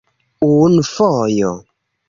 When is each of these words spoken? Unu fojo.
Unu 0.47 0.87
fojo. 0.93 1.55